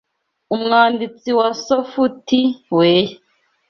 [0.55, 2.39] Umwanditsi wa sofuti
[2.75, 3.15] weya